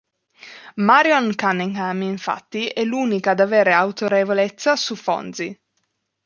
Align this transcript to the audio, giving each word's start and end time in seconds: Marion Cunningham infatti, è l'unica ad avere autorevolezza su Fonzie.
Marion 0.77 1.35
Cunningham 1.35 2.01
infatti, 2.01 2.65
è 2.65 2.83
l'unica 2.83 3.29
ad 3.29 3.39
avere 3.39 3.71
autorevolezza 3.73 4.75
su 4.75 4.95
Fonzie. 4.95 5.61